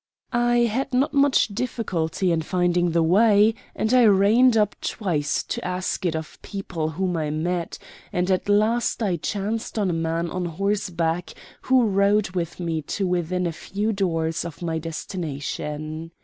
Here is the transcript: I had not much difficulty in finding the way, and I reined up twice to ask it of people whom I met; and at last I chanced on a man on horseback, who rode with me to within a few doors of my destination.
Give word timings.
I 0.33 0.61
had 0.61 0.95
not 0.95 1.13
much 1.13 1.49
difficulty 1.49 2.31
in 2.31 2.41
finding 2.41 2.89
the 2.89 3.03
way, 3.03 3.53
and 3.75 3.93
I 3.93 4.01
reined 4.05 4.57
up 4.57 4.75
twice 4.81 5.43
to 5.43 5.63
ask 5.63 6.03
it 6.07 6.15
of 6.15 6.41
people 6.41 6.89
whom 6.89 7.15
I 7.15 7.29
met; 7.29 7.77
and 8.11 8.31
at 8.31 8.49
last 8.49 9.03
I 9.03 9.17
chanced 9.17 9.77
on 9.77 9.91
a 9.91 9.93
man 9.93 10.31
on 10.31 10.45
horseback, 10.45 11.35
who 11.61 11.85
rode 11.85 12.31
with 12.31 12.59
me 12.59 12.81
to 12.97 13.05
within 13.05 13.45
a 13.45 13.51
few 13.51 13.93
doors 13.93 14.43
of 14.43 14.63
my 14.63 14.79
destination. 14.79 16.09